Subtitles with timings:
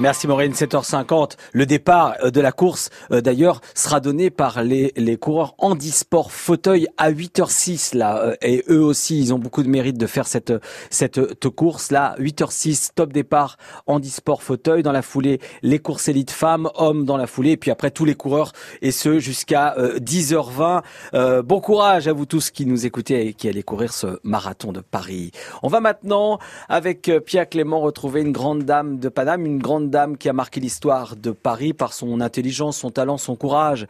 [0.00, 1.32] Merci Maureen, 7h50.
[1.52, 6.30] Le départ euh, de la course, euh, d'ailleurs, sera donné par les, les coureurs handisport
[6.30, 8.18] fauteuil à 8h06 là.
[8.18, 10.52] Euh, et eux aussi, ils ont beaucoup de mérite de faire cette
[10.88, 12.14] cette course là.
[12.20, 13.56] 8h06, top départ
[13.88, 14.84] handisport fauteuil.
[14.84, 17.52] Dans la foulée, les courses élites femmes, hommes dans la foulée.
[17.52, 18.52] Et puis après, tous les coureurs
[18.82, 21.42] et ce jusqu'à 10h20.
[21.42, 24.80] bon courage à vous tous qui nous écoutez et qui allez courir ce marathon de
[24.80, 25.32] Paris.
[25.64, 26.38] On va maintenant,
[26.68, 30.60] avec Pierre Clément, retrouver une grande dame de Paname, une grande dame qui a marqué
[30.60, 33.86] l'histoire de Paris par son intelligence, son talent, son courage.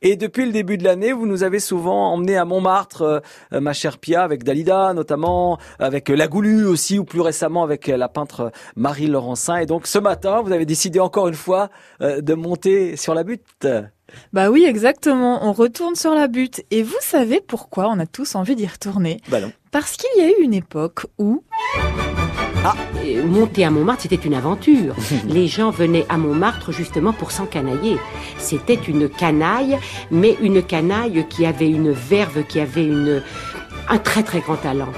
[0.00, 3.02] Et depuis le début de l'année, vous nous avez souvent emmené à Montmartre,
[3.52, 7.86] euh, ma chère Pia, avec Dalida notamment, avec la Goulue aussi, ou plus récemment avec
[7.86, 9.56] la peintre Marie Laurencin.
[9.56, 13.24] Et donc ce matin, vous avez décidé encore une fois euh, de monter sur la
[13.24, 13.66] butte.
[14.32, 15.46] Bah oui, exactement.
[15.46, 16.62] On retourne sur la butte.
[16.70, 19.20] Et vous savez pourquoi on a tous envie d'y retourner?
[19.28, 19.52] Bah non.
[19.70, 21.42] Parce qu'il y a eu une époque où...
[22.64, 22.74] Ah.
[23.04, 24.94] Euh, monter à Montmartre, c'était une aventure.
[25.28, 27.96] Les gens venaient à Montmartre justement pour s'encanailler.
[28.38, 29.78] C'était une canaille,
[30.10, 33.22] mais une canaille qui avait une verve, qui avait une,
[33.88, 34.92] un très très grand talent.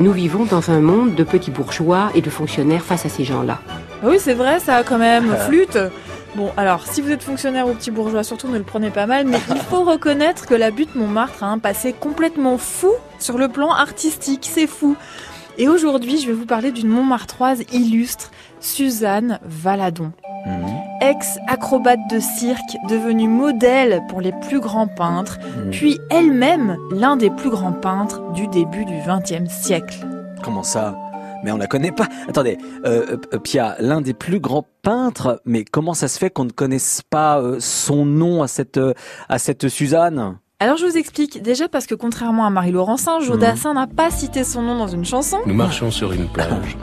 [0.00, 3.60] Nous vivons dans un monde de petits bourgeois et de fonctionnaires face à ces gens-là.
[4.02, 5.34] Ah oui, c'est vrai, ça quand même.
[5.46, 5.78] Flûte.
[6.36, 9.26] Bon, alors, si vous êtes fonctionnaire ou petit bourgeois, surtout ne le prenez pas mal,
[9.26, 13.48] mais il faut reconnaître que la butte Montmartre a un passé complètement fou sur le
[13.48, 14.46] plan artistique.
[14.52, 14.96] C'est fou.
[15.56, 20.12] Et aujourd'hui, je vais vous parler d'une Montmartroise illustre, Suzanne Valadon.
[20.46, 20.66] Mhm.
[21.00, 25.70] Ex-acrobate de cirque, devenue modèle pour les plus grands peintres, mhm.
[25.70, 30.06] puis elle-même l'un des plus grands peintres du début du XXe siècle.
[30.42, 30.94] Comment ça?
[31.42, 32.08] Mais on la connaît pas.
[32.28, 36.44] Attendez, euh, euh, Pia, l'un des plus grands peintres, mais comment ça se fait qu'on
[36.44, 38.80] ne connaisse pas euh, son nom à cette
[39.28, 40.38] à cette Suzanne?
[40.58, 44.42] Alors je vous explique, déjà parce que contrairement à Marie Laurencin, Jodassin n'a pas cité
[44.42, 45.38] son nom dans une chanson.
[45.44, 46.78] Nous marchons sur une plage,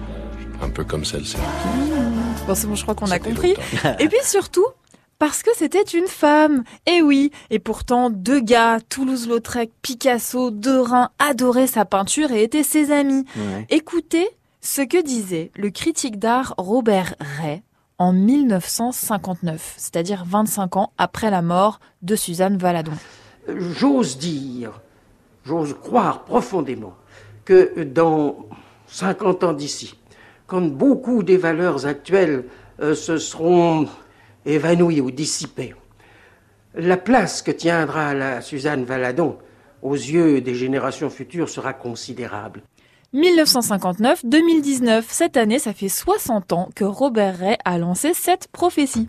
[0.62, 1.38] un peu comme celle-ci.
[2.46, 3.56] Bon c'est bon, je crois qu'on a compris.
[4.00, 4.66] Et puis surtout,
[5.18, 6.64] parce que c'était une femme.
[6.86, 12.92] Et eh oui, et pourtant Degas, Toulouse-Lautrec, Picasso, Derain adoraient sa peinture et étaient ses
[12.92, 13.26] amis.
[13.70, 14.28] Écoutez
[14.66, 17.62] ce que disait le critique d'art Robert Ray
[18.00, 22.94] en 1959, c'est-à-dire 25 ans après la mort de Suzanne Valadon
[23.48, 24.82] j'ose dire,
[25.46, 26.96] j'ose croire profondément
[27.46, 28.48] que dans
[28.88, 29.96] 50 ans d'ici,
[30.48, 32.46] quand beaucoup des valeurs actuelles
[32.80, 33.88] euh, se seront
[34.46, 35.76] évanouies ou dissipées,
[36.76, 39.38] la place que tiendra la Suzanne Valadon
[39.82, 42.62] aux yeux des générations futures sera considérable.
[43.14, 49.08] 1959-2019, cette année, ça fait 60 ans que Robert Ray a lancé cette prophétie.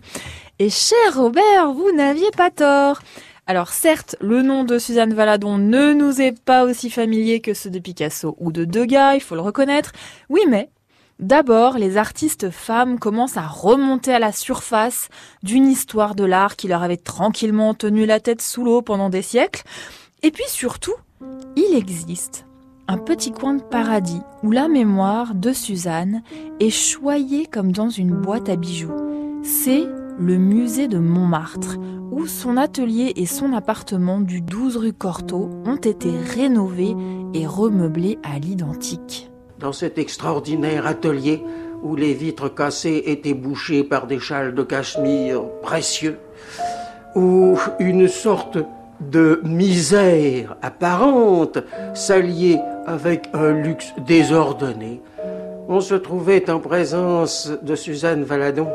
[0.59, 3.01] Et cher Robert, vous n'aviez pas tort.
[3.47, 7.69] Alors certes, le nom de Suzanne Valadon ne nous est pas aussi familier que ceux
[7.69, 9.91] de Picasso ou de Degas, il faut le reconnaître.
[10.29, 10.69] Oui, mais
[11.17, 15.07] D'abord, les artistes femmes commencent à remonter à la surface
[15.43, 19.21] d'une histoire de l'art qui leur avait tranquillement tenu la tête sous l'eau pendant des
[19.21, 19.63] siècles.
[20.23, 20.95] Et puis surtout,
[21.55, 22.45] il existe
[22.87, 26.21] un petit coin de paradis où la mémoire de Suzanne
[26.59, 28.93] est choyée comme dans une boîte à bijoux.
[29.43, 29.85] C'est
[30.19, 31.77] le musée de Montmartre,
[32.11, 36.95] où son atelier et son appartement du 12 rue Cortot ont été rénovés
[37.33, 39.29] et remeublés à l'identique.
[39.59, 41.43] Dans cet extraordinaire atelier
[41.83, 46.17] où les vitres cassées étaient bouchées par des châles de cachemire précieux,
[47.15, 48.57] où une sorte
[48.99, 51.59] de misère apparente
[51.93, 55.01] s'alliait avec un luxe désordonné,
[55.67, 58.67] on se trouvait en présence de Suzanne Valadon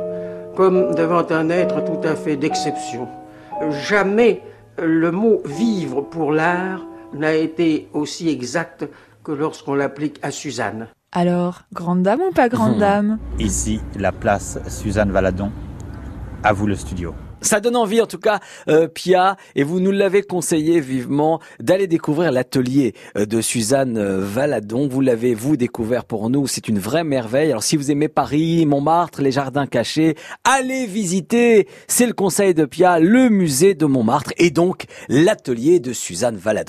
[0.57, 3.09] comme devant un être tout à fait d'exception.
[3.89, 4.43] Jamais
[4.79, 8.89] le mot vivre pour l'art n'a été aussi exact
[9.23, 10.89] que lorsqu'on l'applique à Suzanne.
[11.13, 12.81] Alors, grande dame ou pas grande hmm.
[12.81, 13.19] dame?
[13.39, 15.51] Ici, la place Suzanne Valadon.
[16.43, 17.15] À vous le studio.
[17.43, 21.87] Ça donne envie en tout cas, euh, Pia, et vous nous l'avez conseillé vivement d'aller
[21.87, 24.89] découvrir l'atelier euh, de Suzanne euh, Valadon.
[24.89, 27.51] Vous l'avez vous découvert pour nous, c'est une vraie merveille.
[27.51, 31.67] Alors si vous aimez Paris, Montmartre, les jardins cachés, allez visiter.
[31.89, 36.69] C'est le conseil de Pia, le musée de Montmartre et donc l'atelier de Suzanne Valadon.